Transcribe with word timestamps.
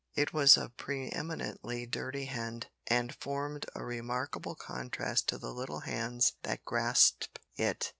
It 0.15 0.33
was 0.33 0.57
a 0.57 0.69
pre 0.75 1.11
eminently 1.11 1.85
dirty 1.85 2.25
hand, 2.25 2.69
and 2.87 3.13
formed 3.13 3.67
a 3.75 3.85
remarkable 3.85 4.55
contrast 4.55 5.27
to 5.29 5.37
the 5.37 5.53
little 5.53 5.81
hands 5.81 6.33
that 6.41 6.65
grasped 6.65 7.37
it! 7.55 7.89